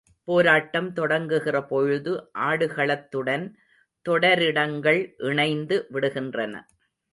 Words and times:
போராட்டம் 0.27 0.87
தொடங்குகிறபொழுது, 0.95 2.11
ஆடுகளத்துடன் 2.39 3.45
தொடரிடங்கள் 4.05 5.15
இணைந்து 5.17 5.87
விடுகின்றன. 5.93 6.55